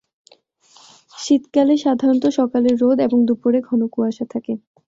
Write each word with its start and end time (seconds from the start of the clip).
শীতকালে 1.17 1.75
সাধারণত 1.83 2.25
সকালে 2.39 2.69
রোদ 2.81 2.97
এবং 3.01 3.17
দুপুরে 3.27 3.59
ঘন 3.67 3.81
কুয়াশা 3.93 4.25
থাকে। 4.33 4.53